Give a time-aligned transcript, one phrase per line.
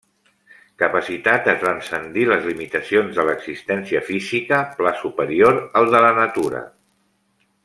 [0.83, 6.69] Capacitat de transcendir les limitacions de l'existència física, pla superior al de la natura.